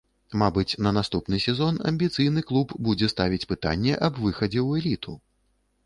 Мабыць, 0.41 0.77
на 0.85 0.93
наступны 0.97 1.39
сезон 1.45 1.77
амбіцыйны 1.91 2.45
клуб 2.53 2.75
будзе 2.91 3.13
ставіць 3.15 3.45
пытанне 3.55 3.93
аб 4.09 4.13
выхадзе 4.25 4.59
ў 4.67 4.85
эліту. 4.85 5.21